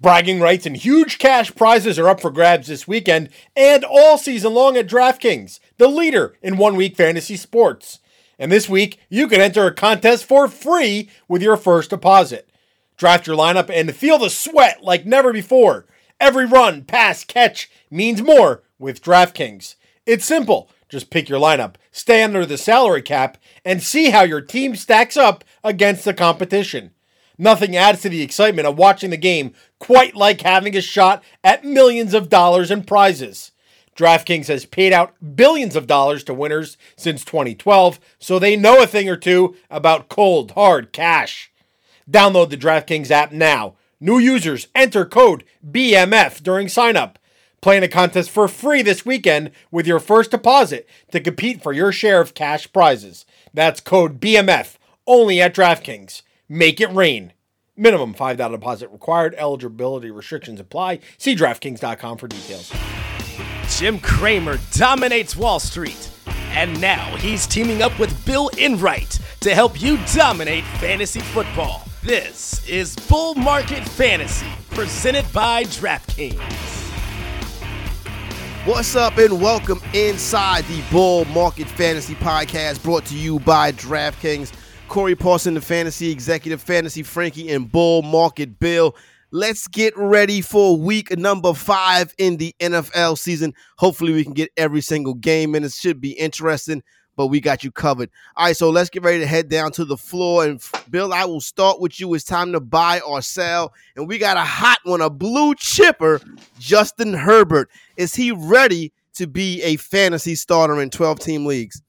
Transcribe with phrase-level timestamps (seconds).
[0.00, 4.52] Bragging rights and huge cash prizes are up for grabs this weekend and all season
[4.52, 8.00] long at DraftKings, the leader in one week fantasy sports.
[8.38, 12.50] And this week, you can enter a contest for free with your first deposit.
[12.98, 15.86] Draft your lineup and feel the sweat like never before.
[16.20, 19.76] Every run, pass, catch means more with DraftKings.
[20.04, 20.70] It's simple.
[20.88, 25.16] Just pick your lineup, stay under the salary cap, and see how your team stacks
[25.16, 26.92] up against the competition.
[27.38, 31.64] Nothing adds to the excitement of watching the game quite like having a shot at
[31.64, 33.52] millions of dollars in prizes.
[33.96, 38.86] DraftKings has paid out billions of dollars to winners since 2012, so they know a
[38.86, 41.50] thing or two about cold, hard cash.
[42.10, 43.74] Download the DraftKings app now.
[43.98, 47.16] New users enter code BMF during signup.
[47.62, 51.72] Play in a contest for free this weekend with your first deposit to compete for
[51.72, 53.24] your share of cash prizes.
[53.54, 56.22] That's code BMF only at DraftKings.
[56.48, 57.32] Make it rain.
[57.76, 59.34] Minimum $5 deposit required.
[59.36, 61.00] Eligibility restrictions apply.
[61.18, 62.72] See DraftKings.com for details.
[63.68, 66.08] Jim Cramer dominates Wall Street.
[66.50, 71.82] And now he's teaming up with Bill Enright to help you dominate fantasy football.
[72.02, 76.40] This is Bull Market Fantasy, presented by DraftKings.
[78.64, 84.52] What's up, and welcome inside the Bull Market Fantasy Podcast brought to you by DraftKings.
[84.88, 88.96] Corey Parson, the fantasy executive, fantasy Frankie, and Bull Market Bill.
[89.30, 93.54] Let's get ready for week number five in the NFL season.
[93.78, 96.82] Hopefully, we can get every single game, and it should be interesting.
[97.16, 98.10] But we got you covered.
[98.36, 100.44] All right, so let's get ready to head down to the floor.
[100.44, 102.12] And Bill, I will start with you.
[102.14, 103.72] It's time to buy or sell.
[103.96, 106.20] And we got a hot one, a blue chipper,
[106.58, 107.70] Justin Herbert.
[107.96, 111.80] Is he ready to be a fantasy starter in 12 team leagues?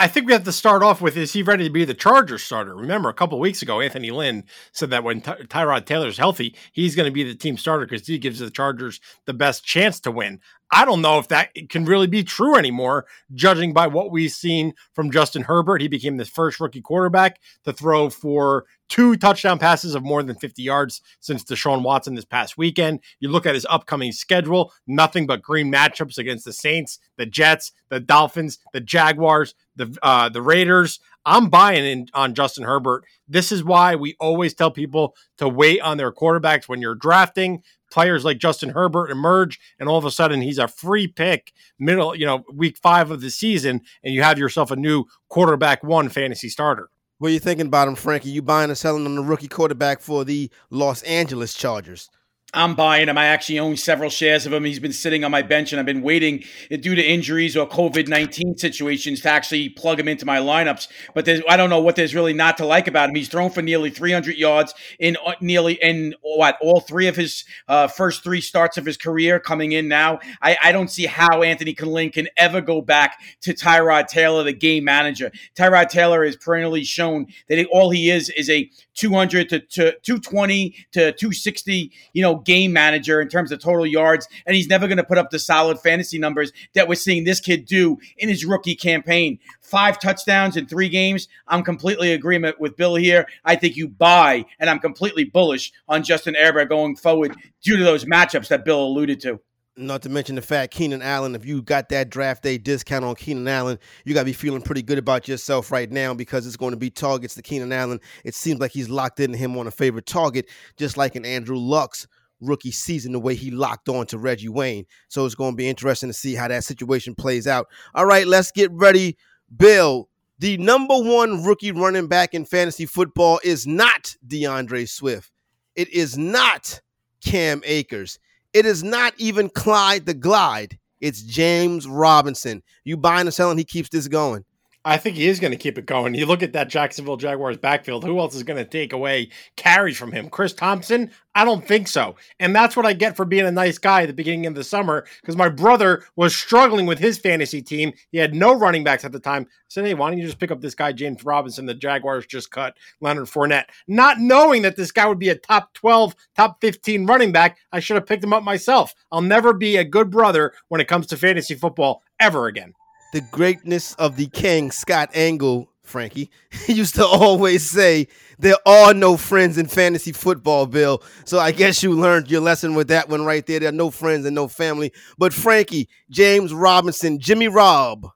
[0.00, 2.44] I think we have to start off with is he ready to be the Chargers
[2.44, 2.76] starter?
[2.76, 6.94] Remember, a couple weeks ago, Anthony Lynn said that when Ty- Tyrod Taylor's healthy, he's
[6.94, 10.12] going to be the team starter because he gives the Chargers the best chance to
[10.12, 10.40] win.
[10.70, 14.74] I don't know if that can really be true anymore, judging by what we've seen
[14.94, 15.80] from Justin Herbert.
[15.80, 20.36] He became the first rookie quarterback to throw for two touchdown passes of more than
[20.36, 23.00] 50 yards since Deshaun Watson this past weekend.
[23.20, 27.72] You look at his upcoming schedule, nothing but green matchups against the Saints, the Jets,
[27.88, 31.00] the Dolphins, the Jaguars, the uh, the Raiders.
[31.24, 33.04] I'm buying in on Justin Herbert.
[33.28, 37.62] This is why we always tell people to wait on their quarterbacks when you're drafting
[37.90, 42.14] players like Justin Herbert emerge, and all of a sudden he's a free pick middle,
[42.14, 46.08] you know, week five of the season, and you have yourself a new quarterback one
[46.08, 46.90] fantasy starter.
[47.18, 48.30] What are you thinking about him, Frankie?
[48.30, 52.10] You buying or selling him the rookie quarterback for the Los Angeles Chargers?
[52.54, 53.18] I'm buying him.
[53.18, 54.64] I actually own several shares of him.
[54.64, 58.08] He's been sitting on my bench, and I've been waiting due to injuries or COVID
[58.08, 60.88] 19 situations to actually plug him into my lineups.
[61.12, 63.16] But I don't know what there's really not to like about him.
[63.16, 67.44] He's thrown for nearly 300 yards in uh, nearly in what all three of his
[67.68, 70.18] uh, first three starts of his career coming in now.
[70.40, 74.54] I, I don't see how Anthony Lynn can ever go back to Tyrod Taylor, the
[74.54, 75.30] game manager.
[75.54, 80.70] Tyrod Taylor has perennially shown that all he is is a 200 to, to 220
[80.92, 84.28] to 260, you know, game manager in terms of total yards.
[84.46, 87.40] And he's never going to put up the solid fantasy numbers that we're seeing this
[87.40, 89.38] kid do in his rookie campaign.
[89.60, 91.28] Five touchdowns in three games.
[91.46, 93.26] I'm completely agreement with Bill here.
[93.44, 97.84] I think you buy, and I'm completely bullish on Justin Herbert going forward due to
[97.84, 99.40] those matchups that Bill alluded to.
[99.78, 103.14] Not to mention the fact Keenan Allen, if you got that draft day discount on
[103.14, 106.56] Keenan Allen, you got to be feeling pretty good about yourself right now because it's
[106.56, 108.00] going to be targets to Keenan Allen.
[108.24, 111.56] It seems like he's locked in him on a favorite target, just like an Andrew
[111.56, 112.08] Luck's
[112.40, 114.86] rookie season, the way he locked on to Reggie Wayne.
[115.08, 117.68] So it's going to be interesting to see how that situation plays out.
[117.94, 119.16] All right, let's get ready.
[119.56, 125.32] Bill, the number one rookie running back in fantasy football is not D'Andre Swift.
[125.74, 126.80] It is not
[127.24, 128.18] Cam Akers.
[128.52, 130.78] It is not even Clyde the Glide.
[131.00, 132.62] It's James Robinson.
[132.84, 134.44] You buying and selling, he keeps this going.
[134.88, 136.14] I think he is going to keep it going.
[136.14, 138.04] You look at that Jacksonville Jaguars backfield.
[138.04, 140.30] Who else is going to take away carries from him?
[140.30, 141.10] Chris Thompson?
[141.34, 142.16] I don't think so.
[142.40, 144.64] And that's what I get for being a nice guy at the beginning of the
[144.64, 147.92] summer because my brother was struggling with his fantasy team.
[148.12, 149.42] He had no running backs at the time.
[149.42, 151.66] I said, hey, why don't you just pick up this guy, James Robinson?
[151.66, 153.66] The Jaguars just cut Leonard Fournette.
[153.88, 157.80] Not knowing that this guy would be a top 12, top 15 running back, I
[157.80, 158.94] should have picked him up myself.
[159.12, 162.72] I'll never be a good brother when it comes to fantasy football ever again
[163.12, 166.30] the greatness of the king, Scott Engel, Frankie,
[166.68, 168.08] used to always say,
[168.38, 171.02] There are no friends in fantasy football, Bill.
[171.24, 173.60] So I guess you learned your lesson with that one right there.
[173.60, 174.92] There are no friends and no family.
[175.16, 178.08] But Frankie, James Robinson, Jimmy Robb.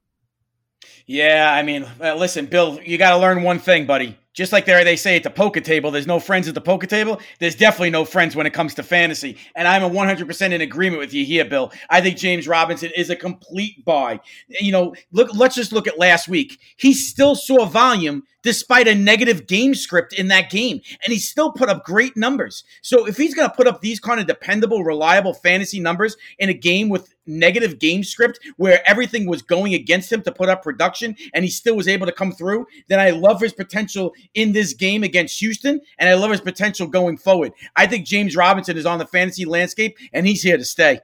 [1.07, 4.17] Yeah, I mean, uh, listen, Bill, you got to learn one thing, buddy.
[4.35, 7.21] Just like they say at the poker table, there's no friends at the poker table.
[7.39, 9.37] There's definitely no friends when it comes to fantasy.
[9.55, 11.73] And I'm a 100% in agreement with you here, Bill.
[11.91, 14.21] I think James Robinson is a complete buy.
[14.49, 16.59] You know, look, let's just look at last week.
[16.77, 21.53] He still saw volume despite a negative game script in that game, and he still
[21.53, 22.65] put up great numbers.
[22.83, 26.49] So if he's going to put up these kind of dependable, reliable fantasy numbers in
[26.49, 30.63] a game with negative game script where everything was going against him to put up
[30.63, 34.53] production and he still was able to come through, then I love his potential in
[34.53, 37.53] this game against Houston and I love his potential going forward.
[37.77, 41.01] I think James Robinson is on the fantasy landscape and he's here to stay.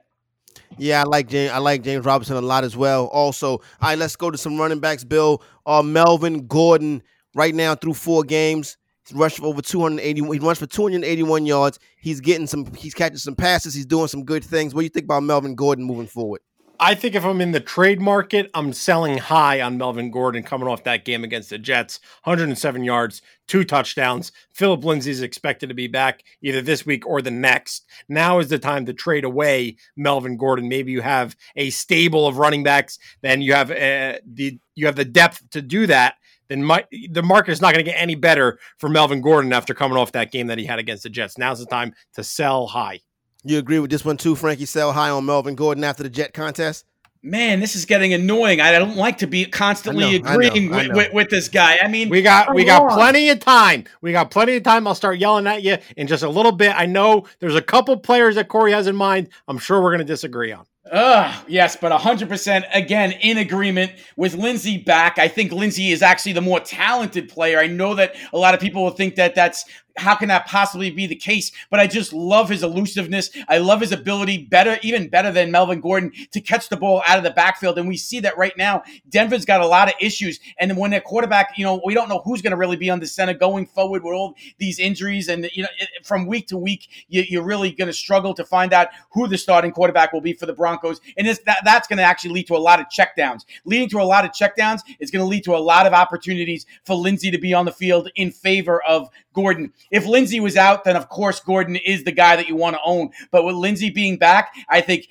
[0.77, 1.51] Yeah, I like James.
[1.51, 3.07] I like James Robinson a lot as well.
[3.07, 5.03] Also, all right, let's go to some running backs.
[5.03, 7.03] Bill, uh, Melvin Gordon,
[7.35, 8.77] right now through four games,
[9.13, 10.21] rushed for over 280.
[10.21, 11.79] He runs for 281 yards.
[11.97, 12.73] He's getting some.
[12.75, 13.73] He's catching some passes.
[13.73, 14.73] He's doing some good things.
[14.73, 16.41] What do you think about Melvin Gordon moving forward?
[16.81, 20.69] I think if I'm in the trade market, I'm selling high on Melvin Gordon coming
[20.69, 21.99] off that game against the Jets.
[22.23, 24.31] 107 yards, two touchdowns.
[24.53, 27.85] Philip Lindsay is expected to be back either this week or the next.
[28.07, 30.69] Now is the time to trade away Melvin Gordon.
[30.69, 34.95] Maybe you have a stable of running backs, then you have uh, the you have
[34.95, 36.15] the depth to do that.
[36.47, 39.73] Then my, the market is not going to get any better for Melvin Gordon after
[39.73, 41.37] coming off that game that he had against the Jets.
[41.37, 43.01] Now's the time to sell high.
[43.43, 44.65] You agree with this one too, Frankie?
[44.65, 46.85] Sell high on Melvin Gordon after the Jet contest?
[47.21, 48.61] Man, this is getting annoying.
[48.61, 50.95] I don't like to be constantly know, agreeing I know, I know.
[50.95, 51.77] With, with, with, this guy.
[51.81, 52.91] I mean, we got we got on.
[52.91, 53.85] plenty of time.
[54.01, 54.87] We got plenty of time.
[54.87, 56.73] I'll start yelling at you in just a little bit.
[56.75, 59.29] I know there's a couple players that Corey has in mind.
[59.49, 60.65] I'm sure we're going to disagree on.
[60.91, 65.19] Ugh, yes, but 100% again in agreement with Lindsay back.
[65.19, 67.59] I think Lindsay is actually the more talented player.
[67.59, 69.65] I know that a lot of people will think that that's
[69.99, 71.51] how can that possibly be the case?
[71.69, 73.29] But I just love his elusiveness.
[73.47, 77.17] I love his ability, better, even better than Melvin Gordon, to catch the ball out
[77.17, 77.77] of the backfield.
[77.77, 78.83] And we see that right now.
[79.09, 80.39] Denver's got a lot of issues.
[80.59, 82.99] And when their quarterback, you know, we don't know who's going to really be on
[82.99, 85.27] the center going forward with all these injuries.
[85.27, 85.69] And, you know,
[86.03, 89.37] from week to week, you, are really going to struggle to find out who the
[89.37, 91.01] starting quarterback will be for the Broncos.
[91.17, 93.45] And that, that's going to actually lead to a lot of checkdowns.
[93.65, 96.65] Leading to a lot of checkdowns is going to lead to a lot of opportunities
[96.85, 99.73] for Lindsay to be on the field in favor of Gordon.
[99.91, 102.81] If Lindsay was out, then of course Gordon is the guy that you want to
[102.83, 103.11] own.
[103.31, 105.07] But with Lindsay being back, I think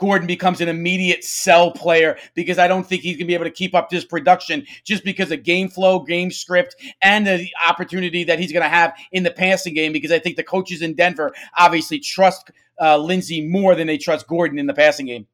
[0.00, 3.44] Gordon becomes an immediate sell player because I don't think he's going to be able
[3.44, 8.24] to keep up this production just because of game flow, game script, and the opportunity
[8.24, 9.92] that he's going to have in the passing game.
[9.92, 12.50] Because I think the coaches in Denver obviously trust
[12.80, 15.26] uh, Lindsay more than they trust Gordon in the passing game.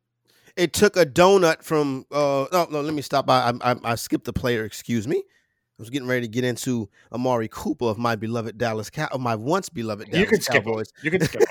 [0.56, 2.06] It took a donut from.
[2.10, 2.80] Uh, no, no.
[2.80, 3.30] Let me stop.
[3.30, 4.64] I, I, I skipped the player.
[4.64, 5.22] Excuse me.
[5.78, 9.20] I was getting ready to get into Amari Cooper of my beloved Dallas Cow of
[9.20, 10.88] my once beloved Dallas you can Cowboys.
[10.88, 11.42] Skip you can skip.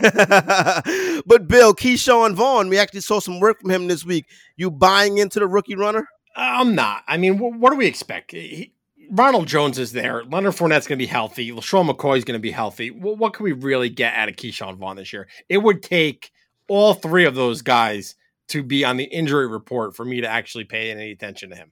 [1.27, 4.25] but Bill Ke'Shawn Vaughn, we actually saw some work from him this week.
[4.57, 6.07] You buying into the rookie runner?
[6.35, 7.03] I'm not.
[7.07, 8.31] I mean, what do we expect?
[8.31, 8.73] He,
[9.11, 10.23] Ronald Jones is there.
[10.23, 11.51] Leonard Fournette's going to be healthy.
[11.51, 12.89] LeSean McCoy is going to be healthy.
[12.89, 15.27] Well, what can we really get out of Ke'Shawn Vaughn this year?
[15.49, 16.31] It would take
[16.67, 18.15] all three of those guys
[18.47, 21.71] to be on the injury report for me to actually pay any attention to him.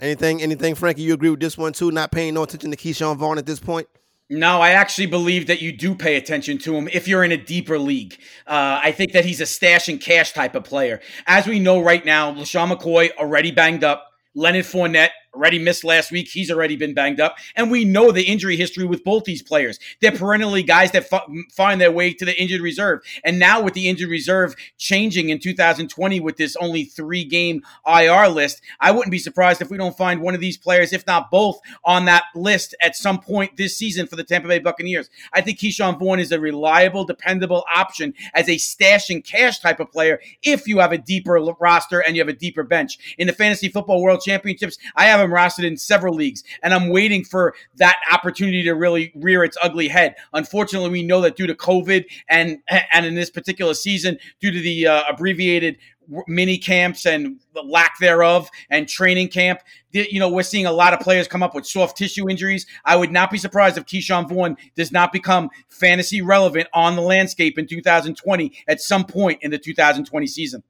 [0.00, 1.02] Anything, anything, Frankie?
[1.02, 1.90] You agree with this one too?
[1.90, 3.88] Not paying no attention to Ke'Shawn Vaughn at this point.
[4.30, 7.36] No, I actually believe that you do pay attention to him if you're in a
[7.36, 8.18] deeper league.
[8.46, 11.00] Uh, I think that he's a stash and cash type of player.
[11.26, 14.04] As we know right now, LeSean McCoy already banged up.
[14.34, 16.28] Leonard Fournette already missed last week.
[16.28, 17.36] He's already been banged up.
[17.54, 19.78] And we know the injury history with both these players.
[20.00, 21.08] They're perennially guys that
[21.52, 23.00] find their way to the injured reserve.
[23.24, 28.28] And now with the injured reserve changing in 2020 with this only three game IR
[28.28, 31.30] list, I wouldn't be surprised if we don't find one of these players, if not
[31.30, 35.08] both, on that list at some point this season for the Tampa Bay Buccaneers.
[35.32, 39.78] I think Ke'Shawn Vaughn is a reliable, dependable option as a stash and cash type
[39.78, 43.16] of player if you have a deeper roster and you have a deeper bench.
[43.18, 46.88] In the Fantasy Football World Championships, I have him rostered in several leagues, and I'm
[46.88, 50.16] waiting for that opportunity to really rear its ugly head.
[50.32, 52.58] Unfortunately, we know that due to COVID and
[52.92, 55.78] and in this particular season, due to the uh, abbreviated
[56.26, 59.60] mini camps and the lack thereof and training camp.
[59.92, 62.66] You know, we're seeing a lot of players come up with soft tissue injuries.
[62.84, 67.02] I would not be surprised if Ke'Shawn Vaughn does not become fantasy relevant on the
[67.02, 70.62] landscape in 2020 at some point in the 2020 season.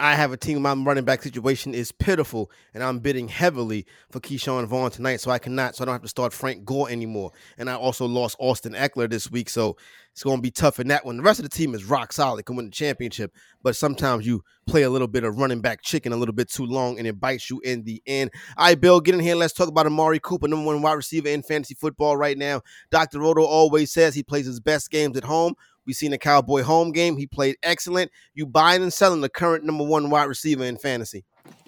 [0.00, 0.62] I have a team.
[0.62, 5.30] My running back situation is pitiful, and I'm bidding heavily for Ke'Shawn Vaughn tonight, so
[5.32, 5.74] I cannot.
[5.74, 7.32] So I don't have to start Frank Gore anymore.
[7.56, 9.76] And I also lost Austin Ekeler this week, so
[10.12, 11.16] it's going to be tough in that one.
[11.16, 14.44] The rest of the team is rock solid, can win the championship, but sometimes you
[14.66, 17.18] play a little bit of running back chicken a little bit too long, and it
[17.18, 18.30] bites you in the end.
[18.56, 19.34] All right, Bill, get in here.
[19.34, 22.62] Let's talk about Amari Cooper, number one wide receiver in fantasy football right now.
[22.90, 23.18] Dr.
[23.18, 25.54] Roto always says he plays his best games at home.
[25.88, 27.16] We seen the Cowboy home game.
[27.16, 28.10] He played excellent.
[28.34, 31.24] You buying and selling the current number one wide receiver in fantasy.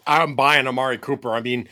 [0.06, 1.32] I'm buying Amari Cooper.
[1.32, 1.70] I mean,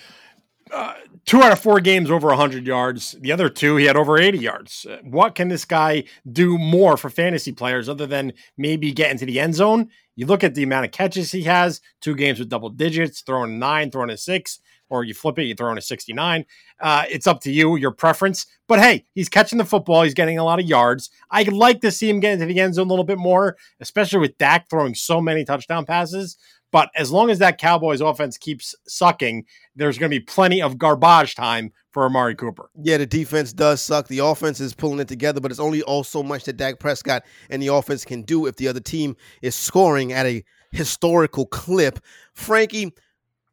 [0.73, 0.95] uh,
[1.27, 3.15] two out of four games over 100 yards.
[3.21, 4.87] The other two, he had over 80 yards.
[4.89, 9.27] Uh, what can this guy do more for fantasy players other than maybe get into
[9.27, 9.91] the end zone?
[10.17, 13.59] You look at the amount of catches he has, two games with double digits, throwing
[13.59, 14.59] nine, throwing a six,
[14.91, 16.45] or you flip it, you throw in a 69.
[16.81, 18.47] Uh, it's up to you, your preference.
[18.67, 20.03] But hey, he's catching the football.
[20.03, 21.11] He's getting a lot of yards.
[21.31, 24.21] I'd like to see him get into the end zone a little bit more, especially
[24.21, 26.37] with Dak throwing so many touchdown passes.
[26.71, 30.77] But as long as that Cowboys offense keeps sucking, there's going to be plenty of
[30.77, 32.71] garbage time for Amari Cooper.
[32.81, 34.07] Yeah, the defense does suck.
[34.09, 37.25] The offense is pulling it together, but it's only all so much that Dak Prescott
[37.49, 41.99] and the offense can do if the other team is scoring at a historical clip.
[42.35, 42.93] Frankie,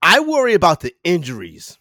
[0.08, 1.80] I worry about the injuries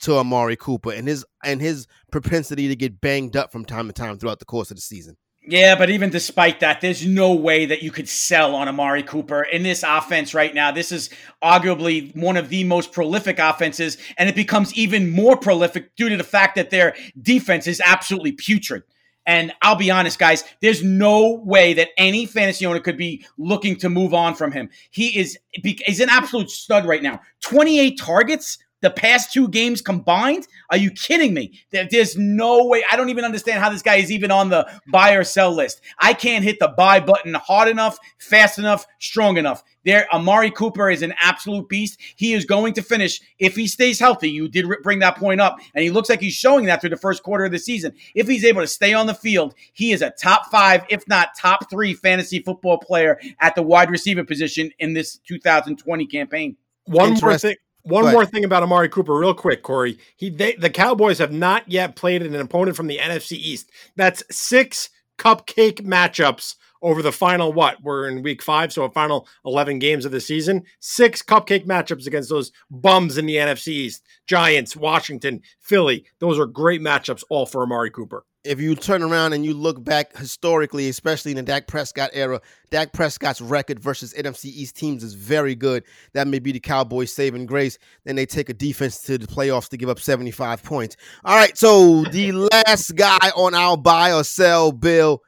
[0.00, 3.92] to Amari Cooper and his and his propensity to get banged up from time to
[3.92, 5.16] time throughout the course of the season.
[5.46, 9.44] Yeah, but even despite that, there's no way that you could sell on Amari Cooper
[9.44, 10.72] in this offense right now.
[10.72, 11.08] This is
[11.40, 16.16] arguably one of the most prolific offenses, and it becomes even more prolific due to
[16.16, 18.82] the fact that their defense is absolutely putrid.
[19.26, 23.76] And I'll be honest, guys, there's no way that any fantasy owner could be looking
[23.76, 24.70] to move on from him.
[24.90, 27.20] He is he's an absolute stud right now.
[27.42, 30.46] 28 targets, the past two games combined?
[30.70, 31.60] Are you kidding me?
[31.72, 32.84] There's no way.
[32.88, 35.80] I don't even understand how this guy is even on the buy or sell list.
[35.98, 39.64] I can't hit the buy button hard enough, fast enough, strong enough.
[39.84, 41.98] There, Amari Cooper is an absolute beast.
[42.14, 44.30] He is going to finish if he stays healthy.
[44.30, 46.96] You did bring that point up, and he looks like he's showing that through the
[46.96, 47.92] first quarter of the season.
[48.14, 51.30] If he's able to stay on the field, he is a top five, if not
[51.36, 56.56] top three, fantasy football player at the wide receiver position in this 2020 campaign.
[56.84, 57.56] One more thing.
[57.86, 59.98] One more thing about Amari Cooper, real quick, Corey.
[60.16, 63.70] He they, the Cowboys have not yet played an opponent from the NFC East.
[63.94, 67.82] That's six cupcake matchups over the final what?
[67.82, 70.64] We're in week five, so a final eleven games of the season.
[70.80, 76.04] Six cupcake matchups against those bums in the NFC East: Giants, Washington, Philly.
[76.18, 79.82] Those are great matchups, all for Amari Cooper if you turn around and you look
[79.82, 82.40] back historically, especially in the Dak Prescott era,
[82.70, 85.84] Dak Prescott's record versus NFC East teams is very good.
[86.14, 87.78] That may be the Cowboys' saving grace.
[88.04, 90.96] Then they take a defense to the playoffs to give up 75 points.
[91.24, 95.22] All right, so the last guy on our buy or sell bill,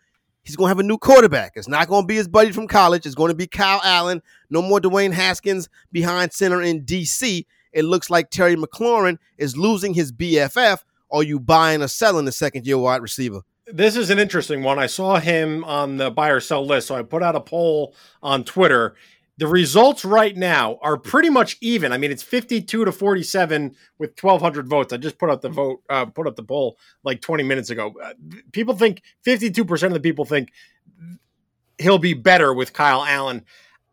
[0.48, 1.52] he's going to have a new quarterback.
[1.54, 3.06] It's not going to be his buddy from college.
[3.06, 4.22] It's going to be Kyle Allen.
[4.50, 7.46] No more Dwayne Haskins behind center in D.C.
[7.72, 10.78] It looks like Terry McLaurin is losing his BFF
[11.10, 13.42] are you buying or selling the second year wide receiver?
[13.66, 14.78] This is an interesting one.
[14.78, 17.94] I saw him on the buy or sell list, so I put out a poll
[18.22, 18.94] on Twitter.
[19.38, 21.92] The results right now are pretty much even.
[21.92, 24.92] I mean, it's 52 to 47 with 1,200 votes.
[24.92, 27.94] I just put up the vote, uh, put up the poll like 20 minutes ago.
[28.02, 28.14] Uh,
[28.52, 30.50] people think 52% of the people think
[31.78, 33.44] he'll be better with Kyle Allen.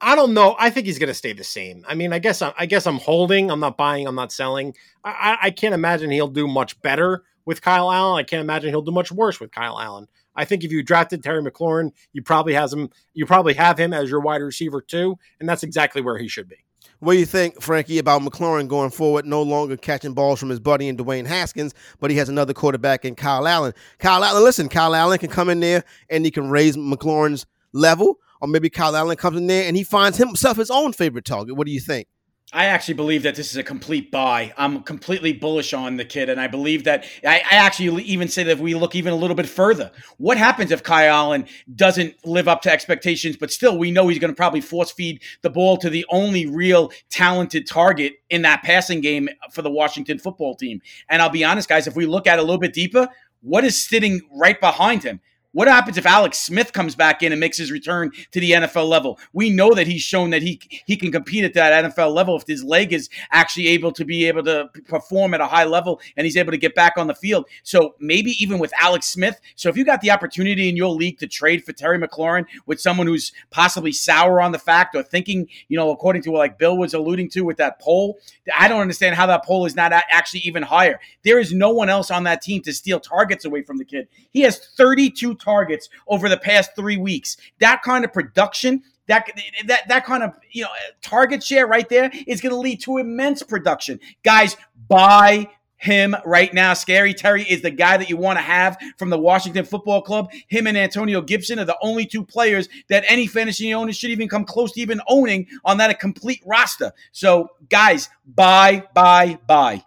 [0.02, 0.56] I don't know.
[0.60, 1.86] I think he's going to stay the same.
[1.88, 3.50] I mean, I guess I'm, I guess I'm holding.
[3.50, 4.08] I'm not buying.
[4.08, 4.76] I'm not selling.
[5.04, 8.20] I, I can't imagine he'll do much better with Kyle Allen.
[8.20, 10.08] I can't imagine he'll do much worse with Kyle Allen.
[10.36, 12.90] I think if you drafted Terry McLaurin, you probably has him.
[13.14, 16.48] You probably have him as your wide receiver too, and that's exactly where he should
[16.48, 16.58] be.
[17.00, 19.26] What do you think, Frankie, about McLaurin going forward?
[19.26, 23.04] No longer catching balls from his buddy and Dwayne Haskins, but he has another quarterback
[23.04, 23.74] in Kyle Allen.
[24.00, 28.20] Kyle Allen, listen, Kyle Allen can come in there and he can raise McLaurin's level
[28.42, 31.56] or maybe Kyle Allen comes in there and he finds himself his own favorite target.
[31.56, 32.08] What do you think?
[32.54, 34.54] I actually believe that this is a complete buy.
[34.56, 38.44] I'm completely bullish on the kid, and I believe that I, I, actually even say
[38.44, 42.24] that if we look even a little bit further, what happens if Kyle Allen doesn't
[42.24, 45.50] live up to expectations, but still we know he's going to probably force feed the
[45.50, 50.56] ball to the only real talented target in that passing game for the Washington football
[50.56, 50.82] team.
[51.10, 53.10] And I'll be honest, guys, if we look at it a little bit deeper,
[53.42, 55.20] what is sitting right behind him?
[55.56, 58.90] What happens if Alex Smith comes back in and makes his return to the NFL
[58.90, 59.18] level?
[59.32, 62.46] We know that he's shown that he he can compete at that NFL level if
[62.46, 66.26] his leg is actually able to be able to perform at a high level and
[66.26, 67.46] he's able to get back on the field.
[67.64, 69.40] So maybe even with Alex Smith.
[69.56, 72.82] So if you got the opportunity in your league to trade for Terry McLaurin with
[72.82, 76.60] someone who's possibly sour on the fact or thinking, you know, according to what like
[76.60, 78.20] Bill was alluding to with that poll,
[78.60, 81.00] I don't understand how that poll is not actually even higher.
[81.24, 84.10] There is no one else on that team to steal targets away from the kid.
[84.32, 87.38] He has 32 targets over the past three weeks.
[87.60, 89.28] That kind of production that
[89.68, 90.70] that that kind of you know
[91.02, 94.00] target share right there is going to lead to immense production.
[94.24, 95.48] Guys, buy
[95.78, 96.74] him right now.
[96.74, 100.32] Scary Terry is the guy that you want to have from the Washington Football Club.
[100.48, 104.28] Him and Antonio Gibson are the only two players that any fantasy owner should even
[104.28, 106.92] come close to even owning on that a complete roster.
[107.12, 109.84] So, guys, buy, buy, buy.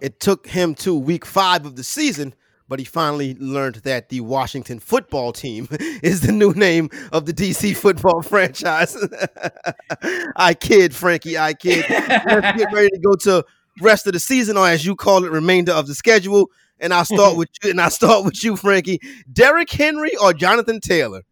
[0.00, 2.34] It took him to week five of the season
[2.68, 5.68] but he finally learned that the Washington football team
[6.02, 8.96] is the new name of the DC football franchise.
[10.36, 11.38] I kid, Frankie.
[11.38, 11.84] I kid.
[11.88, 13.44] Let's get ready to go to
[13.80, 16.50] rest of the season, or as you call it, remainder of the schedule.
[16.78, 17.70] And I'll start with you.
[17.70, 19.00] And I'll start with you, Frankie.
[19.32, 21.22] Derrick Henry or Jonathan Taylor?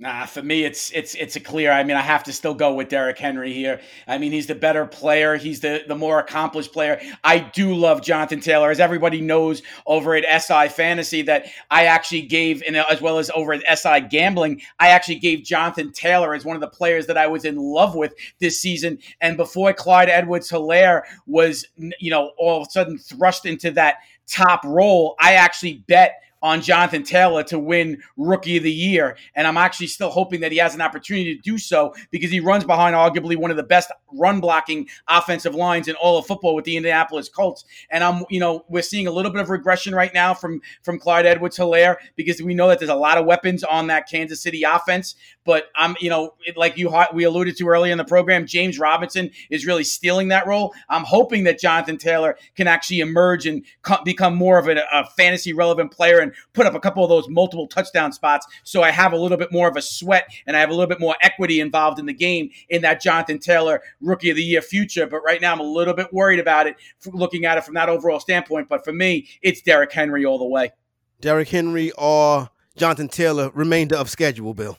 [0.00, 1.72] Nah, for me, it's it's it's a clear.
[1.72, 3.80] I mean, I have to still go with Derrick Henry here.
[4.06, 5.36] I mean, he's the better player.
[5.36, 7.00] He's the the more accomplished player.
[7.24, 12.22] I do love Jonathan Taylor, as everybody knows over at SI Fantasy that I actually
[12.22, 16.44] gave, and as well as over at SI Gambling, I actually gave Jonathan Taylor as
[16.44, 19.00] one of the players that I was in love with this season.
[19.20, 23.96] And before Clyde Edwards-Helaire was, you know, all of a sudden thrust into that
[24.28, 29.16] top role, I actually bet on Jonathan Taylor to win Rookie of the Year.
[29.34, 32.40] And I'm actually still hoping that he has an opportunity to do so because he
[32.40, 36.54] runs behind arguably one of the best run blocking offensive lines in all of football
[36.54, 37.64] with the Indianapolis Colts.
[37.90, 40.98] And I'm, you know, we're seeing a little bit of regression right now from from
[40.98, 44.42] Clyde Edwards Helaire because we know that there's a lot of weapons on that Kansas
[44.42, 45.14] City offense.
[45.44, 49.30] But I'm, you know, like you we alluded to earlier in the program, James Robinson
[49.50, 50.74] is really stealing that role.
[50.88, 55.06] I'm hoping that Jonathan Taylor can actually emerge and co- become more of a, a
[55.06, 58.46] fantasy relevant player and put up a couple of those multiple touchdown spots.
[58.64, 60.86] So I have a little bit more of a sweat and I have a little
[60.86, 64.62] bit more equity involved in the game in that Jonathan Taylor rookie of the year
[64.62, 65.06] future.
[65.06, 66.76] But right now I'm a little bit worried about it,
[67.06, 68.68] looking at it from that overall standpoint.
[68.68, 70.72] But for me, it's Derrick Henry all the way.
[71.20, 74.78] Derrick Henry or Jonathan Taylor, remainder of schedule, Bill.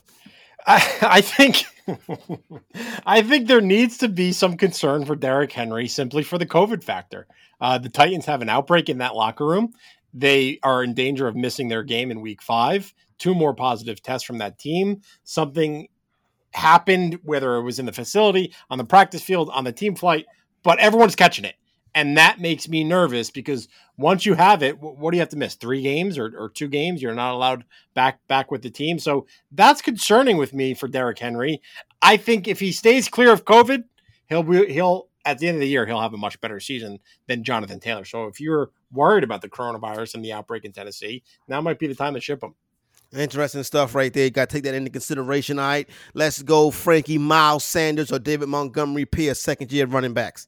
[0.66, 1.64] I, I think
[3.06, 6.82] I think there needs to be some concern for Derrick Henry simply for the COVID
[6.82, 7.26] factor.
[7.60, 9.72] Uh, the Titans have an outbreak in that locker room.
[10.12, 12.92] They are in danger of missing their game in week five.
[13.18, 15.02] Two more positive tests from that team.
[15.24, 15.88] Something
[16.52, 20.26] happened, whether it was in the facility, on the practice field, on the team flight,
[20.62, 21.54] but everyone's catching it.
[21.94, 25.36] And that makes me nervous because once you have it, what do you have to
[25.36, 25.56] miss?
[25.56, 27.02] Three games or, or two games?
[27.02, 27.64] You're not allowed
[27.94, 28.98] back back with the team.
[28.98, 31.60] So that's concerning with me for Derrick Henry.
[32.00, 33.84] I think if he stays clear of COVID,
[34.28, 37.00] he'll be, he'll at the end of the year he'll have a much better season
[37.26, 38.04] than Jonathan Taylor.
[38.04, 41.86] So if you're worried about the coronavirus and the outbreak in Tennessee, now might be
[41.86, 42.54] the time to ship him.
[43.16, 44.24] Interesting stuff right there.
[44.24, 45.58] You got to take that into consideration.
[45.58, 50.46] All right, let's go, Frankie Miles Sanders or David Montgomery P, second year running backs.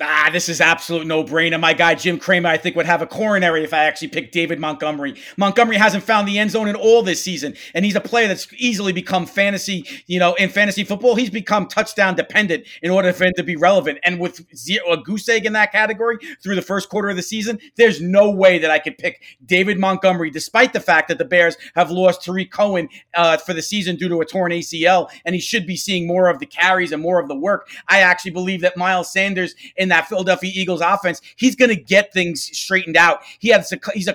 [0.00, 1.58] Ah, this is absolute no brainer.
[1.58, 4.60] My guy Jim Cramer, I think, would have a coronary if I actually picked David
[4.60, 5.20] Montgomery.
[5.36, 8.46] Montgomery hasn't found the end zone in all this season, and he's a player that's
[8.56, 9.84] easily become fantasy.
[10.06, 13.56] You know, in fantasy football, he's become touchdown dependent in order for him to be
[13.56, 13.98] relevant.
[14.04, 17.22] And with zero, a goose egg in that category through the first quarter of the
[17.22, 21.24] season, there's no way that I could pick David Montgomery, despite the fact that the
[21.24, 25.34] Bears have lost Tarik Cohen uh, for the season due to a torn ACL, and
[25.34, 27.68] he should be seeing more of the carries and more of the work.
[27.88, 31.80] I actually believe that Miles Sanders and in that Philadelphia Eagles offense, he's going to
[31.80, 33.20] get things straightened out.
[33.38, 34.12] He has a, he's a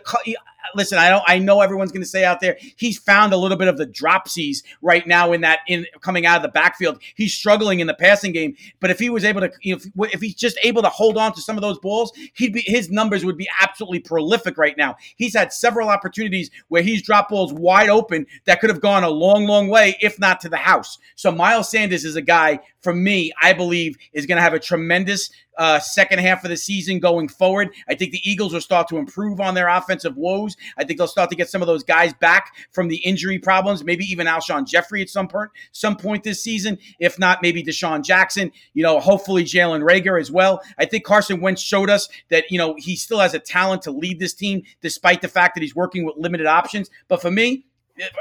[0.76, 3.58] listen, I don't I know everyone's going to say out there he's found a little
[3.58, 7.02] bit of the dropsies right now in that in coming out of the backfield.
[7.16, 10.14] He's struggling in the passing game, but if he was able to you know, if,
[10.16, 12.90] if he's just able to hold on to some of those balls, he'd be his
[12.90, 14.96] numbers would be absolutely prolific right now.
[15.16, 19.10] He's had several opportunities where he's dropped balls wide open that could have gone a
[19.10, 20.98] long long way if not to the house.
[21.16, 24.60] So Miles Sanders is a guy for me, I believe is going to have a
[24.60, 27.70] tremendous uh, second half of the season going forward.
[27.88, 30.53] I think the Eagles will start to improve on their offensive woes.
[30.78, 33.84] I think they'll start to get some of those guys back from the injury problems.
[33.84, 36.78] Maybe even Alshon Jeffery at some point, some point this season.
[37.00, 38.52] If not, maybe DeSean Jackson.
[38.74, 40.62] You know, hopefully Jalen Reagor as well.
[40.78, 43.92] I think Carson Wentz showed us that you know he still has a talent to
[43.92, 46.90] lead this team, despite the fact that he's working with limited options.
[47.08, 47.66] But for me,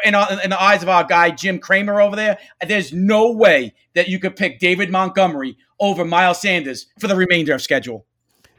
[0.05, 0.14] in,
[0.45, 4.18] in, the eyes of our guy Jim Cramer over there, there's no way that you
[4.18, 8.07] could pick David Montgomery over Miles Sanders for the remainder of schedule.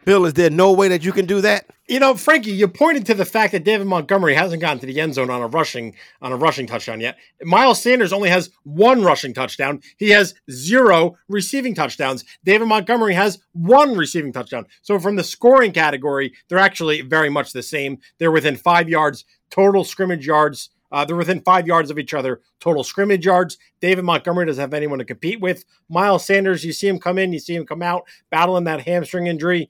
[0.06, 1.66] Bill, is there no way that you can do that?
[1.88, 5.02] You know, Frankie, you pointed to the fact that David Montgomery hasn't gotten to the
[5.02, 7.18] end zone on a rushing on a rushing touchdown yet.
[7.44, 9.82] Miles Sanders only has one rushing touchdown.
[9.98, 12.24] He has zero receiving touchdowns.
[12.44, 14.66] David Montgomery has one receiving touchdown.
[14.82, 18.00] So from the scoring category, they're actually very much the same.
[18.18, 20.70] They're within five yards total scrimmage yards.
[20.92, 23.58] Uh, they're within five yards of each other total scrimmage yards.
[23.82, 25.66] David Montgomery doesn't have anyone to compete with.
[25.90, 29.28] Miles Sanders, you see him come in, you see him come out, battling that hamstring
[29.28, 29.70] injury.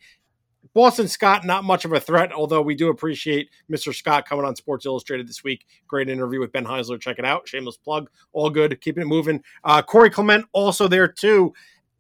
[0.74, 3.94] Boston Scott, not much of a threat, although we do appreciate Mr.
[3.94, 5.66] Scott coming on Sports Illustrated this week.
[5.88, 7.00] Great interview with Ben Heisler.
[7.00, 7.48] Check it out.
[7.48, 8.10] Shameless plug.
[8.32, 8.80] All good.
[8.82, 9.44] Keeping it moving.
[9.64, 11.54] Uh, Corey Clement also there too.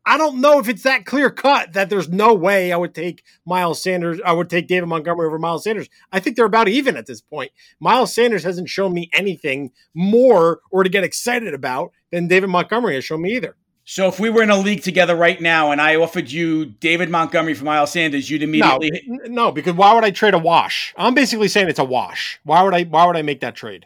[0.06, 3.24] I don't know if it's that clear cut that there's no way I would take
[3.46, 4.20] Miles Sanders.
[4.26, 5.88] I would take David Montgomery over Miles Sanders.
[6.12, 7.52] I think they're about even at this point.
[7.80, 12.96] Miles Sanders hasn't shown me anything more or to get excited about than David Montgomery
[12.96, 13.56] has shown me either.
[13.86, 17.10] So if we were in a league together right now and I offered you David
[17.10, 20.94] Montgomery for Miles Sanders, you'd immediately no, no, because why would I trade a wash?
[20.98, 22.40] I'm basically saying it's a wash.
[22.44, 23.86] Why would I why would I make that trade?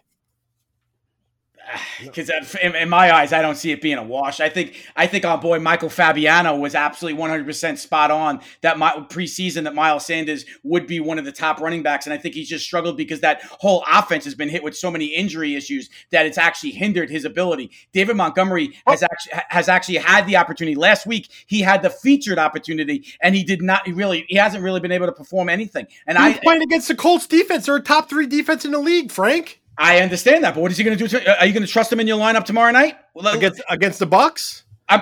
[2.03, 2.30] because
[2.62, 4.39] in, in, my eyes, I don't see it being a wash.
[4.39, 8.91] I think I think our boy Michael Fabiano was absolutely 100% spot on that my,
[9.10, 12.36] preseason that Miles Sanders would be one of the top running backs, and I think
[12.36, 15.89] he's just struggled because that whole offense has been hit with so many injury issues
[16.12, 17.71] that it's actually hindered his ability.
[17.93, 18.91] David Montgomery oh.
[18.91, 21.30] has actually has actually had the opportunity last week.
[21.47, 23.86] He had the featured opportunity, and he did not.
[23.86, 25.88] He really he hasn't really been able to perform anything.
[26.06, 27.65] And He's I playing against the Colts defense.
[27.65, 29.62] They're a top three defense in the league, Frank.
[29.77, 31.19] I understand that, but what is he going to do?
[31.19, 34.05] To, are you going to trust him in your lineup tomorrow night against against the
[34.05, 34.63] Bucks?
[34.89, 34.99] Uh,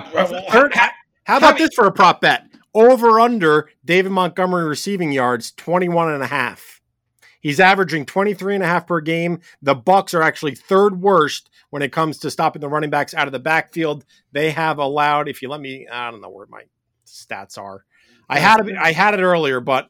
[0.48, 0.68] how,
[1.24, 2.44] how, about this for a prop bet?
[2.74, 6.82] Over under David Montgomery receiving yards 21 and a half.
[7.40, 9.40] He's averaging 23 and a half per game.
[9.62, 13.28] The Bucks are actually third worst when it comes to stopping the running backs out
[13.28, 14.04] of the backfield.
[14.32, 16.64] They have allowed, if you let me, I don't know where my
[17.06, 17.84] stats are.
[18.28, 19.88] I had it, I had it earlier, but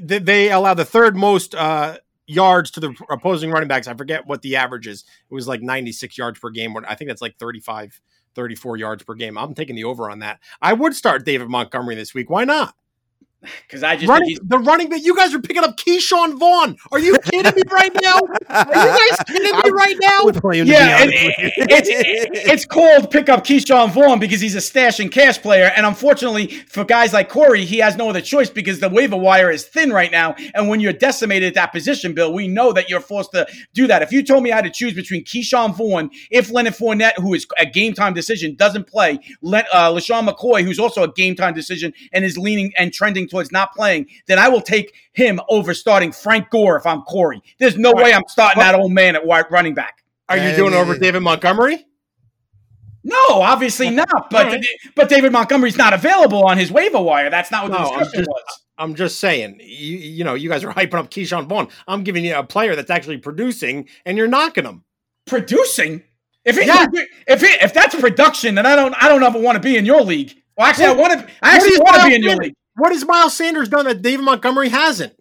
[0.00, 1.98] they allow the third most uh,
[2.32, 3.86] yards to the opposing running backs.
[3.86, 5.04] I forget what the average is.
[5.30, 6.76] It was like 96 yards per game.
[6.88, 8.00] I think that's like 35,
[8.34, 9.38] 34 yards per game.
[9.38, 10.40] I'm taking the over on that.
[10.60, 12.30] I would start David Montgomery this week.
[12.30, 12.74] Why not?
[13.66, 16.76] Because I just running, the running that you guys are picking up Ke'Shawn Vaughn.
[16.90, 18.18] Are you kidding me right now?
[18.48, 20.24] Are you guys kidding me right now?
[20.66, 21.88] Yeah, it, it's
[22.50, 26.48] it's called pick up Ke'Shawn Vaughn because he's a stash and cash player, and unfortunately
[26.48, 29.92] for guys like Corey, he has no other choice because the waiver wire is thin
[29.92, 30.34] right now.
[30.54, 33.86] And when you're decimated at that position, Bill, we know that you're forced to do
[33.86, 34.02] that.
[34.02, 37.34] If you told me I had to choose between Ke'Shawn Vaughn, if Leonard Fournette, who
[37.34, 41.34] is a game time decision, doesn't play, let uh, LeSean McCoy, who's also a game
[41.34, 45.40] time decision and is leaning and trending towards not playing, then I will take him
[45.48, 47.42] over starting Frank Gore if I'm Corey.
[47.58, 50.04] There's no way I'm starting that old man at running back.
[50.28, 51.84] Are you doing over David Montgomery?
[53.04, 54.30] No, obviously not.
[54.30, 54.66] But right.
[54.94, 57.30] but David Montgomery's not available on his waiver wire.
[57.30, 58.60] That's not what the discussion I'm just, was.
[58.78, 61.68] I'm just saying, you, you know, you guys are hyping up Ke'Shawn Vaughn.
[61.86, 64.84] I'm giving you a player that's actually producing, and you're knocking him.
[65.26, 66.02] Producing?
[66.44, 66.86] If it, yeah.
[67.28, 69.84] if it, if that's production, then I don't I don't ever want to be in
[69.84, 70.34] your league.
[70.56, 71.26] Well, actually, I want to.
[71.42, 72.54] I actually want to be in your league.
[72.74, 75.14] What has Miles Sanders done that David Montgomery hasn't?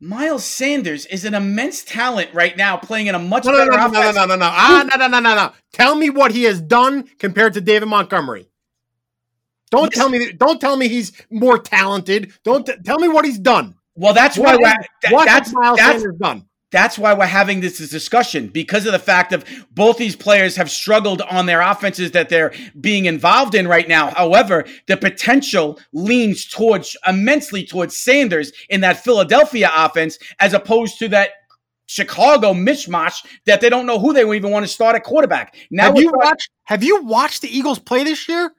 [0.00, 3.76] Miles Sanders is an immense talent right now, playing in a much no, better no,
[3.76, 4.14] no, offense.
[4.16, 5.52] No, no, no, no, no, ah, no, no, no, no, no.
[5.72, 8.48] Tell me what he has done compared to David Montgomery.
[9.70, 9.98] Don't yes.
[9.98, 10.32] tell me.
[10.32, 12.32] Don't tell me he's more talented.
[12.44, 13.74] Don't t- tell me what he's done.
[13.94, 14.70] Well, that's what why.
[14.70, 16.46] Is, that, what that's Miles that's, Sanders done.
[16.70, 20.70] That's why we're having this discussion because of the fact of both these players have
[20.70, 24.10] struggled on their offenses that they're being involved in right now.
[24.10, 31.08] However, the potential leans towards immensely towards Sanders in that Philadelphia offense as opposed to
[31.08, 31.30] that
[31.86, 35.56] Chicago mishmash that they don't know who they even want to start at quarterback.
[35.72, 38.52] Now have you watched have you watched the Eagles play this year?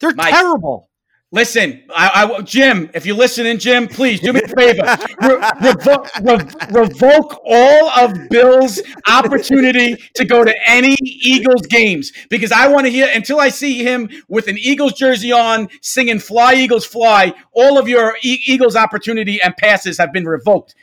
[0.00, 0.90] They're Mike, terrible.
[1.32, 4.82] Listen, I, I, Jim, if you're listening, Jim, please do me a favor.
[5.20, 12.52] Re- revo- re- revoke all of Bill's opportunity to go to any Eagles games because
[12.52, 16.54] I want to hear until I see him with an Eagles jersey on singing "Fly
[16.54, 20.76] Eagles Fly." All of your e- Eagles opportunity and passes have been revoked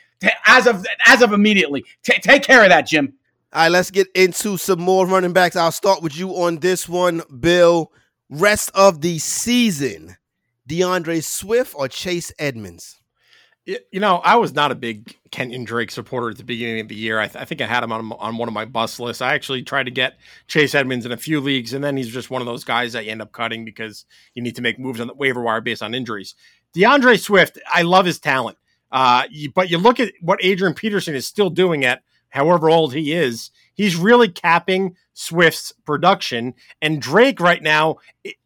[0.46, 1.86] as of as of immediately.
[2.04, 3.14] T- take care of that, Jim.
[3.54, 5.56] All right, let's get into some more running backs.
[5.56, 7.94] I'll start with you on this one, Bill.
[8.30, 10.18] Rest of the season
[10.68, 13.00] D'Andre Swift or Chase Edmonds?
[13.66, 16.96] You know, I was not a big Kenyon Drake supporter at the beginning of the
[16.96, 17.18] year.
[17.18, 19.22] I, th- I think I had him on, on one of my bus lists.
[19.22, 22.30] I actually tried to get Chase Edmonds in a few leagues, and then he's just
[22.30, 25.00] one of those guys that you end up cutting because you need to make moves
[25.00, 26.36] on the waiver wire based on injuries.
[26.76, 28.58] DeAndre Swift, I love his talent.
[28.92, 32.94] Uh, you, but you look at what Adrian Peterson is still doing at however old
[32.94, 36.54] he is, he's really capping Swift's production.
[36.82, 37.98] And Drake right now,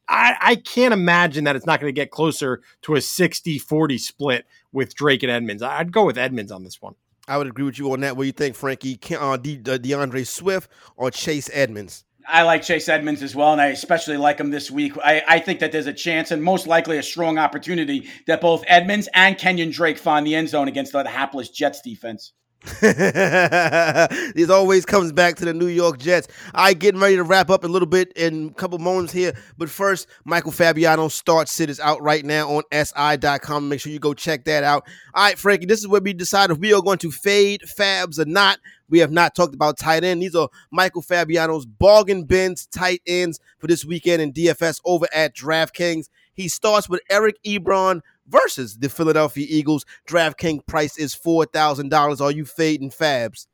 [0.09, 3.97] I, I can't imagine that it's not going to get closer to a 60 40
[3.97, 5.61] split with Drake and Edmonds.
[5.61, 6.95] I'd go with Edmonds on this one.
[7.27, 8.15] I would agree with you on that.
[8.15, 8.99] What do you think, Frankie?
[9.13, 12.05] Uh, De- De- D'Andre Swift or Chase Edmonds?
[12.29, 14.93] I like Chase Edmonds as well, and I especially like him this week.
[15.01, 18.65] I, I, think that there's a chance and most likely a strong opportunity that both
[18.67, 22.33] Edmonds and Kenyon Drake find the end zone against the hapless Jets defense.
[22.81, 26.27] this always comes back to the New York Jets.
[26.53, 29.69] I getting ready to wrap up a little bit in a couple moments here, but
[29.69, 33.69] first, Michael Fabiano start sit is out right now on si.com.
[33.69, 34.87] Make sure you go check that out.
[35.13, 38.19] All right, Frankie, this is where we decide if we are going to fade Fabs
[38.19, 38.59] or not.
[38.89, 40.21] We have not talked about tight end.
[40.21, 45.35] These are Michael Fabiano's bargain bins tight ends for this weekend in DFS over at
[45.35, 46.07] DraftKings.
[46.33, 49.85] He starts with Eric Ebron, versus the Philadelphia Eagles.
[50.07, 52.21] DraftKings price is $4,000.
[52.21, 53.47] Are you fading Fabs?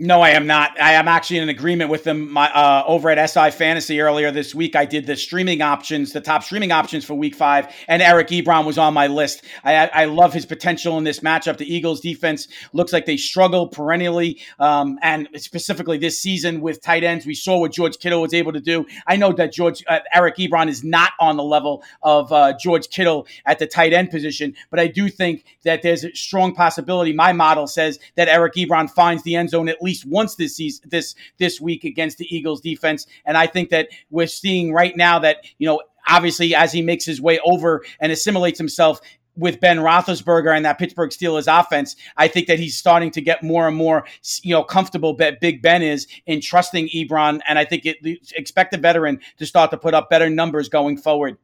[0.00, 0.80] No, I am not.
[0.80, 2.28] I am actually in agreement with them.
[2.28, 6.20] My uh, over at SI Fantasy earlier this week, I did the streaming options, the
[6.20, 9.44] top streaming options for Week Five, and Eric Ebron was on my list.
[9.62, 11.58] I, I love his potential in this matchup.
[11.58, 17.04] The Eagles' defense looks like they struggle perennially, um, and specifically this season with tight
[17.04, 17.24] ends.
[17.24, 18.86] We saw what George Kittle was able to do.
[19.06, 22.88] I know that George uh, Eric Ebron is not on the level of uh, George
[22.88, 27.12] Kittle at the tight end position, but I do think that there's a strong possibility.
[27.12, 30.88] My model says that Eric Ebron finds the end zone at least once this season,
[30.88, 33.06] this this week against the Eagles defense.
[33.24, 37.04] And I think that we're seeing right now that you know obviously as he makes
[37.04, 39.00] his way over and assimilates himself
[39.36, 43.42] with Ben Roethlisberger and that Pittsburgh Steelers offense, I think that he's starting to get
[43.42, 44.04] more and more,
[44.42, 45.16] you know, comfortable.
[45.16, 47.96] That Big Ben is in trusting Ebron, and I think it
[48.36, 51.36] expect the veteran to start to put up better numbers going forward.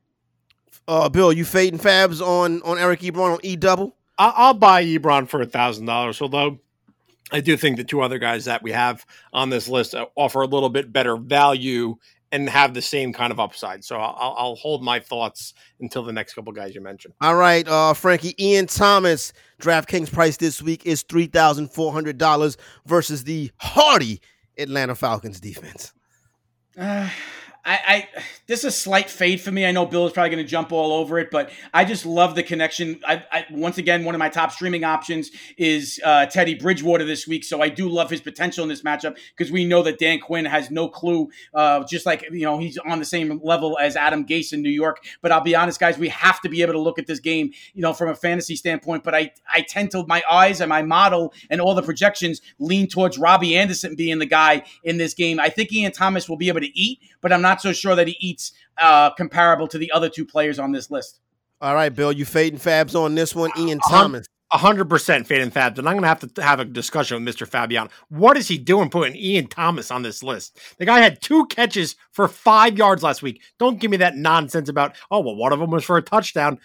[0.86, 3.96] Uh, Bill, you fading Fabs on on Eric Ebron on E double?
[4.18, 6.58] I'll buy Ebron for a thousand dollars, although
[7.32, 10.42] I do think the two other guys that we have on this list uh, offer
[10.42, 11.96] a little bit better value
[12.32, 13.84] and have the same kind of upside.
[13.84, 17.14] So I'll, I'll hold my thoughts until the next couple guys you mentioned.
[17.20, 22.18] All right, uh, Frankie Ian Thomas DraftKings price this week is three thousand four hundred
[22.18, 24.20] dollars versus the hardy
[24.58, 25.92] Atlanta Falcons defense.
[26.78, 27.08] Uh,
[27.64, 28.08] I, I
[28.46, 29.66] this is a slight fade for me.
[29.66, 32.34] I know Bill is probably going to jump all over it, but I just love
[32.34, 33.00] the connection.
[33.06, 37.26] I, I once again one of my top streaming options is uh, Teddy Bridgewater this
[37.26, 40.20] week, so I do love his potential in this matchup because we know that Dan
[40.20, 41.28] Quinn has no clue.
[41.52, 44.70] Uh, just like you know he's on the same level as Adam Gase in New
[44.70, 45.04] York.
[45.20, 47.52] But I'll be honest, guys, we have to be able to look at this game,
[47.74, 49.04] you know, from a fantasy standpoint.
[49.04, 52.88] But I I tend to my eyes and my model and all the projections lean
[52.88, 55.38] towards Robbie Anderson being the guy in this game.
[55.38, 57.96] I think Ian Thomas will be able to eat, but I'm not not so sure
[57.96, 61.20] that he eats uh, comparable to the other two players on this list.
[61.60, 64.26] All right, Bill, you fading Fabs on this one, Ian Thomas.
[64.52, 67.46] hundred percent fading Fabs, and I'm going to have to have a discussion with Mr.
[67.46, 67.88] Fabian.
[68.08, 70.58] What is he doing putting Ian Thomas on this list?
[70.78, 73.42] The guy had two catches for five yards last week.
[73.58, 76.58] Don't give me that nonsense about oh well, one of them was for a touchdown.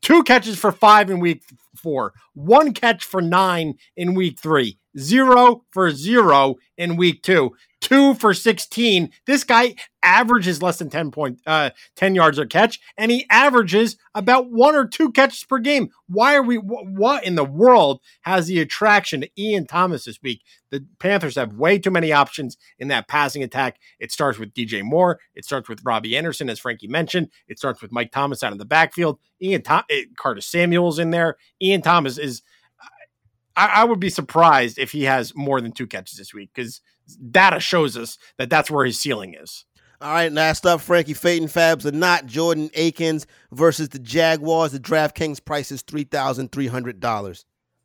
[0.00, 1.44] Two catches for five in week
[1.76, 8.14] four, one catch for nine in week three, zero for zero in week two two
[8.14, 9.10] for 16.
[9.26, 13.96] This guy averages less than 10 point, uh, 10 yards a catch, and he averages
[14.14, 15.90] about one or two catches per game.
[16.08, 20.18] Why are we, wh- what in the world has the attraction to Ian Thomas this
[20.22, 20.42] week?
[20.70, 23.78] The Panthers have way too many options in that passing attack.
[23.98, 25.18] It starts with DJ Moore.
[25.34, 27.28] It starts with Robbie Anderson, as Frankie mentioned.
[27.48, 29.18] It starts with Mike Thomas out of the backfield.
[29.42, 31.36] Ian Tom- eh, Curtis Samuel's in there.
[31.62, 32.42] Ian Thomas is.
[33.54, 36.80] I, I would be surprised if he has more than two catches this week because
[37.30, 39.66] data shows us that that's where his ceiling is.
[40.00, 44.72] All right, last up, Frankie Faden Fabs or not Jordan Akins versus the Jaguars.
[44.72, 47.44] The DraftKings price is $3,300.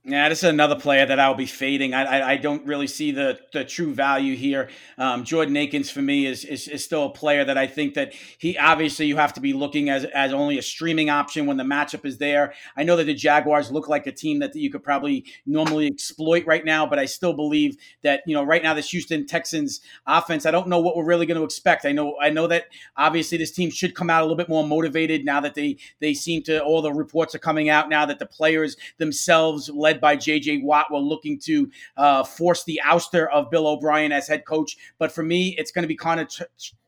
[0.10, 1.94] Yeah, this is another player that I'll be fading.
[1.94, 4.70] I, I, I don't really see the, the true value here.
[4.98, 8.14] Um, Jordan Akins for me is, is, is still a player that I think that
[8.38, 11.66] he obviously you have to be looking as as only a streaming option when the
[11.66, 12.54] matchup is there.
[12.78, 16.46] I know that the Jaguars look like a team that you could probably normally exploit
[16.48, 20.46] right now, but I still believe that you know right now this Houston Texans offense.
[20.46, 21.86] I don't know what we're really going to expect.
[21.86, 24.66] I know I know that obviously this team should come out a little bit more
[24.66, 28.20] motivated now that they they seem to all the reports are coming out now that
[28.20, 30.60] the players themselves led led by J.J.
[30.60, 34.78] Watt, were looking to uh, force the ouster of Bill O'Brien as head coach.
[34.98, 36.30] But for me, it's going to be kind of.
[36.30, 36.44] Tr-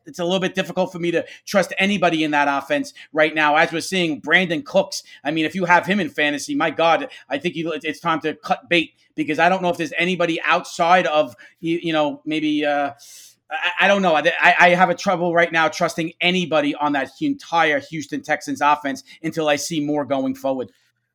[0.06, 3.54] it's a little bit difficult for me to trust anybody in that offense right now.
[3.56, 5.02] As we're seeing, Brandin Cooks.
[5.22, 8.34] I mean, if you have him in fantasy, my God, I think it's time to
[8.34, 12.64] cut bait because I don't know if there's anybody outside of you, know maybe.
[12.64, 12.92] Uh,
[13.80, 14.14] I, don't know.
[14.14, 19.02] I, I have a trouble right now trusting anybody on that entire Houston Texans offense
[19.24, 20.70] until I see more going forward.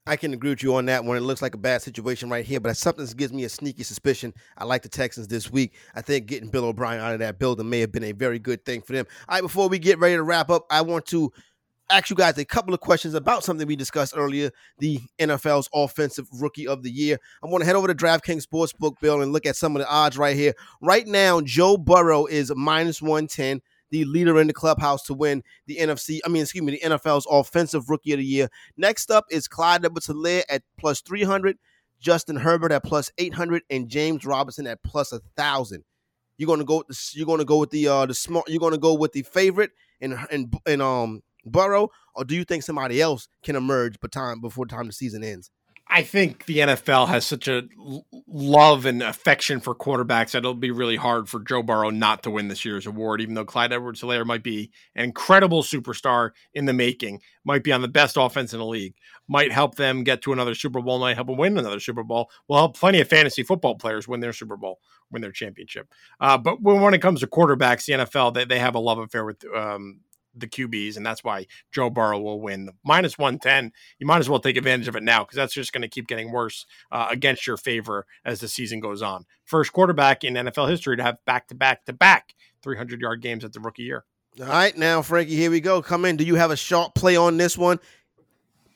[0.07, 1.17] I can agree with you on that one.
[1.17, 4.35] It looks like a bad situation right here, but something gives me a sneaky suspicion.
[4.55, 5.73] I like the Texans this week.
[5.95, 8.63] I think getting Bill O'Brien out of that building may have been a very good
[8.65, 9.07] thing for them.
[9.27, 11.33] All right, before we get ready to wrap up, I want to
[11.89, 16.27] ask you guys a couple of questions about something we discussed earlier the NFL's Offensive
[16.39, 17.17] Rookie of the Year.
[17.43, 19.89] I want to head over to DraftKings Sportsbook, Bill, and look at some of the
[19.89, 20.53] odds right here.
[20.83, 23.59] Right now, Joe Burrow is minus 110
[23.95, 27.27] the leader in the clubhouse to win the NFC, I mean, excuse me, the NFL's
[27.29, 28.49] Offensive Rookie of the Year.
[28.75, 30.10] Next up is Clyde edwards
[30.49, 31.58] at plus 300,
[31.99, 35.84] Justin Herbert at plus 800, and James Robinson at plus 1,000.
[36.38, 36.79] You're gonna go.
[36.79, 38.49] With the, You're gonna go with the uh the smart.
[38.49, 42.63] You're gonna go with the favorite and and and um Burrow, or do you think
[42.63, 45.49] somebody else can emerge but time before time the season ends?
[45.88, 47.63] I think the NFL has such a
[48.28, 52.32] love and affection for quarterbacks that it'll be really hard for Joe Burrow not to
[52.32, 56.65] win this year's award, even though Clyde Edwards Helaire might be an incredible superstar in
[56.65, 58.95] the making, might be on the best offense in the league,
[59.28, 62.32] might help them get to another Super Bowl, might help them win another Super Bowl,
[62.48, 64.80] will help plenty of fantasy football players win their Super Bowl,
[65.12, 65.88] win their championship.
[66.19, 69.24] Uh, but when, it comes to quarterbacks, the NFL, they, they have a love affair
[69.24, 70.00] with um,
[70.36, 72.69] the QBs, and that's why Joe Burrow will win.
[72.84, 75.82] Minus 110, you might as well take advantage of it now because that's just going
[75.82, 79.26] to keep getting worse uh, against your favor as the season goes on.
[79.43, 83.43] First quarterback in NFL history to have back to back to back 300 yard games
[83.45, 84.06] at the rookie year.
[84.39, 85.82] All right, now, Frankie, here we go.
[85.82, 86.17] Come in.
[86.17, 87.80] Do you have a sharp play on this one?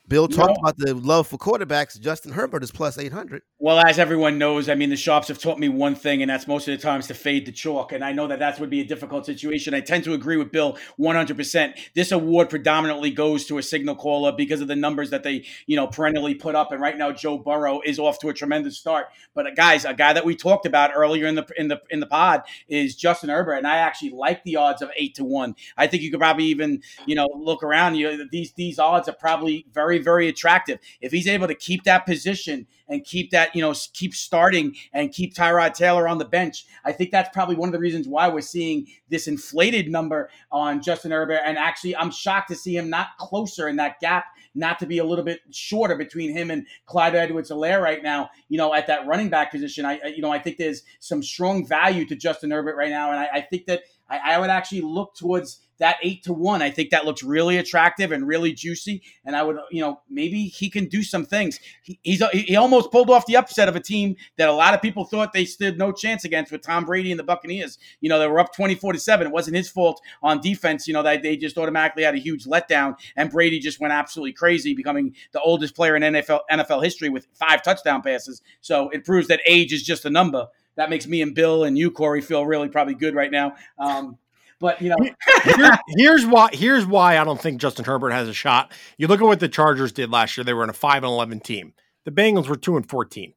[0.08, 0.69] Bill talked no.
[0.69, 2.00] about the love for quarterbacks.
[2.00, 3.43] Justin Herbert is plus 800.
[3.62, 6.48] Well, as everyone knows, I mean, the shops have taught me one thing, and that's
[6.48, 7.91] most of the times to fade the chalk.
[7.91, 9.74] And I know that that would be a difficult situation.
[9.74, 11.74] I tend to agree with Bill 100%.
[11.93, 15.76] This award predominantly goes to a signal caller because of the numbers that they, you
[15.76, 16.72] know, perennially put up.
[16.72, 19.08] And right now, Joe Burrow is off to a tremendous start.
[19.36, 22.00] But uh, guys, a guy that we talked about earlier in the in the in
[22.00, 25.54] the pod is Justin Herbert, and I actually like the odds of eight to one.
[25.76, 27.95] I think you could probably even, you know, look around.
[27.95, 31.84] You know, these these odds are probably very very attractive if he's able to keep
[31.84, 36.25] that position and keep that, you know, keep starting and keep Tyrod Taylor on the
[36.25, 36.65] bench.
[36.84, 40.82] I think that's probably one of the reasons why we're seeing this inflated number on
[40.82, 41.41] Justin Herbert.
[41.45, 44.25] And actually, I'm shocked to see him not closer in that gap,
[44.56, 48.58] not to be a little bit shorter between him and Clyde Edwards-Helaire right now, you
[48.58, 49.86] know, at that running back position.
[49.86, 53.12] I, you know, I think there's some strong value to Justin Herbert right now.
[53.12, 56.62] And I, I think that I, I would actually look towards that eight to one.
[56.62, 59.02] I think that looks really attractive and really juicy.
[59.26, 61.60] And I would, you know, maybe he can do some things.
[61.82, 64.82] He, he's he almost pulled off the upset of a team that a lot of
[64.82, 67.80] people thought they stood no chance against with Tom Brady and the Buccaneers.
[68.02, 69.28] You know, they were up twenty four to seven.
[69.28, 70.88] It wasn't his fault on defense.
[70.88, 74.34] You know, that they just automatically had a huge letdown, and Brady just went absolutely
[74.34, 78.41] crazy, becoming the oldest player in NFL NFL history with five touchdown passes.
[78.62, 80.48] So it proves that age is just a number
[80.79, 83.55] that makes me and Bill and you, Corey, feel really probably good right now.
[83.77, 84.17] Um,
[84.61, 84.95] but you know,
[85.43, 86.49] Here, here's why.
[86.53, 88.71] Here's why I don't think Justin Herbert has a shot.
[88.97, 90.45] You look at what the Chargers did last year.
[90.45, 91.73] They were in a five and eleven team.
[92.05, 93.33] The Bengals were two and fourteen.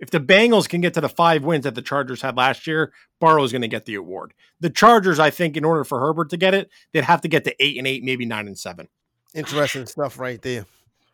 [0.00, 2.92] If the Bengals can get to the five wins that the Chargers had last year,
[3.20, 4.32] Burrow is going to get the award.
[4.60, 7.44] The Chargers, I think, in order for Herbert to get it, they'd have to get
[7.44, 8.88] to eight and eight, maybe nine and seven.
[9.34, 10.64] Interesting stuff right there.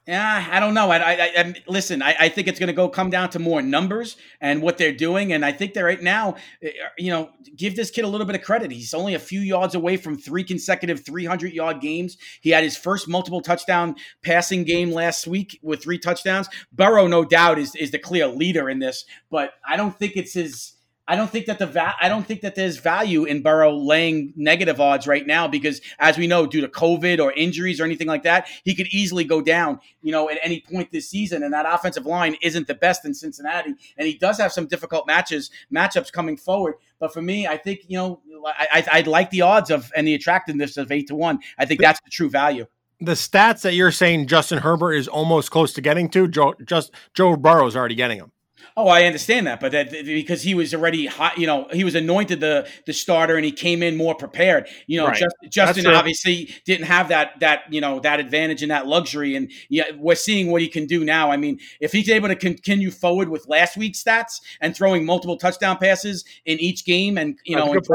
[0.07, 0.91] Yeah, I don't know.
[0.91, 2.03] I, I, I listen.
[2.03, 4.93] I, I, think it's going to go come down to more numbers and what they're
[4.93, 5.33] doing.
[5.33, 8.37] And I think that right now, eh, you know, give this kid a little bit
[8.37, 8.71] of credit.
[8.71, 12.19] He's only a few yards away from three consecutive 300 yard games.
[12.43, 16.51] He had his first multiple touchdown passing game last week with three touchdowns.
[16.71, 20.35] Burrow, no doubt, is is the clear leader in this, but I don't think it's
[20.35, 20.74] his
[21.07, 24.33] I don't think that the va- I don't think that there's value in Burrow laying
[24.37, 28.07] negative odds right now because, as we know, due to COVID or injuries or anything
[28.07, 31.43] like that, he could easily go down, you know, at any point this season.
[31.43, 35.07] And that offensive line isn't the best in Cincinnati, and he does have some difficult
[35.07, 36.77] matches matchups coming forward.
[36.99, 40.15] But for me, I think you know, I, I, like the odds of and the
[40.15, 41.41] attractiveness of eight to one.
[41.59, 42.67] I think that's the true value.
[43.01, 46.93] The stats that you're saying Justin Herbert is almost close to getting to, Joe, just
[47.13, 48.33] Joe Burrow is already getting them.
[48.77, 51.95] Oh, I understand that, but that because he was already hot, you know, he was
[51.95, 54.69] anointed the the starter and he came in more prepared.
[54.87, 55.17] You know, right.
[55.17, 59.51] Just, Justin obviously didn't have that that you know that advantage and that luxury, and
[59.69, 61.31] yeah, we're seeing what he can do now.
[61.31, 65.37] I mean, if he's able to continue forward with last week's stats and throwing multiple
[65.37, 67.87] touchdown passes in each game, and you know, and,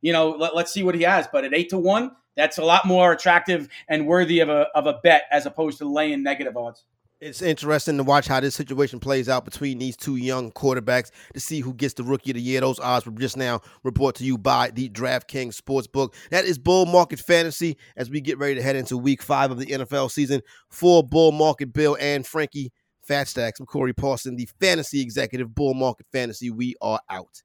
[0.00, 1.28] you know, let, let's see what he has.
[1.32, 4.86] But at eight to one, that's a lot more attractive and worthy of a of
[4.86, 6.84] a bet as opposed to laying negative odds
[7.22, 11.38] it's interesting to watch how this situation plays out between these two young quarterbacks to
[11.38, 12.60] see who gets the rookie of the year.
[12.60, 16.14] Those odds were just now reported to you by the DraftKings Sportsbook.
[16.30, 19.60] That is Bull Market Fantasy as we get ready to head into week five of
[19.60, 22.72] the NFL season for Bull Market Bill and Frankie
[23.04, 23.60] Fat Stacks.
[23.60, 26.50] I'm Corey Parson, the fantasy executive, Bull Market Fantasy.
[26.50, 27.42] We are out.